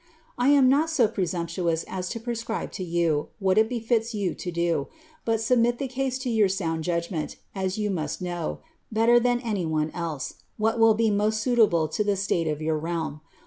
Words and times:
* 0.23 0.25
I 0.39 0.49
am 0.49 0.67
not 0.67 0.89
so 0.89 1.07
presumptuous 1.07 1.85
as 1.87 2.09
to 2.09 2.19
prescribe 2.19 2.71
to 2.71 2.83
you 2.83 3.27
what 3.37 3.59
it 3.59 3.69
befits 3.69 4.15
jrou 4.15 4.35
to 4.35 4.51
do, 4.51 4.87
but 5.25 5.37
Ribmit 5.47 5.77
the 5.77 5.87
case 5.87 6.17
to 6.17 6.29
^ur 6.31 6.49
sound 6.49 6.83
jndgment, 6.85 7.35
as 7.53 7.77
you 7.77 7.91
must 7.91 8.19
know, 8.19 8.61
better 8.91 9.19
than 9.19 9.39
any 9.41 9.63
one 9.67 9.91
site, 9.91 10.33
what 10.57 10.79
will 10.79 10.95
be 10.95 11.11
most 11.11 11.39
suitable 11.39 11.87
to 11.89 12.03
the 12.03 12.15
state 12.15 12.47
of 12.47 12.63
your 12.63 12.79
realm. 12.79 13.21